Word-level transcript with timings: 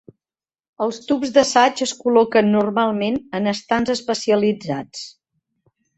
Els 0.85 0.97
tubs 1.09 1.33
d'assaig 1.35 1.83
es 1.87 1.93
col·loquen 1.99 2.49
normalment 2.55 3.19
en 3.41 3.53
estants 3.53 3.93
especialitzats. 3.99 5.05